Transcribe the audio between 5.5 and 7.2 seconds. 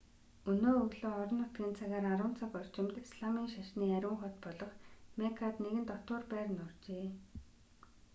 нэгэн дотуур байр нуржээ